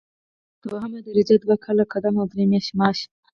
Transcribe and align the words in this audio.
دوهمه 0.69 0.99
درجه 1.07 1.35
دوه 1.43 1.55
کاله 1.65 1.83
قدم 1.93 2.15
او 2.21 2.27
درې 2.31 2.43
میاشتې 2.51 2.73
معاش. 2.79 2.99